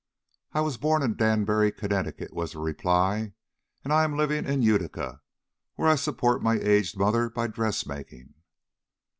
"I 0.53 0.61
was 0.61 0.79
born 0.79 1.03
in 1.03 1.15
Danbury, 1.15 1.71
Connecticut," 1.71 2.33
was 2.33 2.53
the 2.53 2.59
reply, 2.59 3.33
"and 3.83 3.93
I 3.93 4.03
am 4.03 4.17
living 4.17 4.45
in 4.45 4.63
Utica, 4.63 5.21
where 5.75 5.87
I 5.89 5.93
support 5.93 6.41
my 6.41 6.57
aged 6.59 6.97
mother 6.97 7.29
by 7.29 7.45
dress 7.45 7.85
making." 7.85 8.33